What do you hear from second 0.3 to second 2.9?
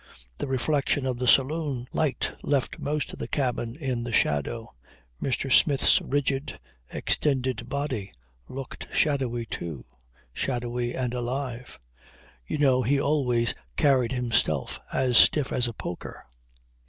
The reflection of the saloon light left